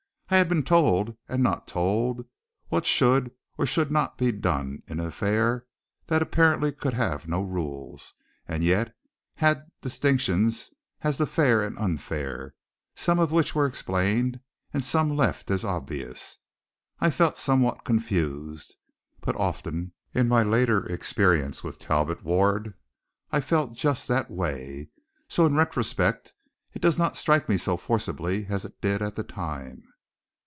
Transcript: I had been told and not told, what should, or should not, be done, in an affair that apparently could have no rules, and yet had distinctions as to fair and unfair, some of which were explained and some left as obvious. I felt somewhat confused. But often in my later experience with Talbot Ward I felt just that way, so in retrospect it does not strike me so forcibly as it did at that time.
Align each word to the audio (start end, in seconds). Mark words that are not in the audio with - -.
I 0.29 0.35
had 0.37 0.47
been 0.47 0.63
told 0.63 1.17
and 1.27 1.43
not 1.43 1.67
told, 1.67 2.25
what 2.69 2.85
should, 2.85 3.31
or 3.57 3.65
should 3.65 3.91
not, 3.91 4.17
be 4.17 4.31
done, 4.31 4.81
in 4.87 5.01
an 5.01 5.05
affair 5.05 5.65
that 6.07 6.21
apparently 6.21 6.71
could 6.71 6.93
have 6.93 7.27
no 7.27 7.41
rules, 7.43 8.13
and 8.47 8.63
yet 8.63 8.95
had 9.35 9.69
distinctions 9.81 10.69
as 11.01 11.17
to 11.17 11.25
fair 11.25 11.61
and 11.61 11.77
unfair, 11.77 12.55
some 12.95 13.19
of 13.19 13.33
which 13.33 13.53
were 13.53 13.65
explained 13.65 14.39
and 14.73 14.85
some 14.85 15.17
left 15.17 15.51
as 15.51 15.65
obvious. 15.65 16.37
I 17.01 17.09
felt 17.09 17.37
somewhat 17.37 17.83
confused. 17.83 18.77
But 19.19 19.35
often 19.35 19.91
in 20.13 20.29
my 20.29 20.43
later 20.43 20.85
experience 20.85 21.61
with 21.61 21.77
Talbot 21.77 22.23
Ward 22.23 22.73
I 23.33 23.41
felt 23.41 23.73
just 23.73 24.07
that 24.07 24.31
way, 24.31 24.91
so 25.27 25.45
in 25.45 25.55
retrospect 25.55 26.31
it 26.73 26.81
does 26.81 26.97
not 26.97 27.17
strike 27.17 27.49
me 27.49 27.57
so 27.57 27.75
forcibly 27.75 28.45
as 28.45 28.63
it 28.63 28.79
did 28.79 29.01
at 29.01 29.15
that 29.17 29.27
time. 29.27 29.83